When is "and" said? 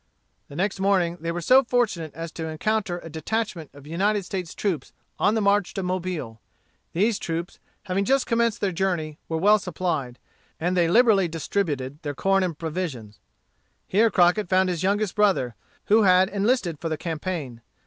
10.59-10.75, 12.41-12.57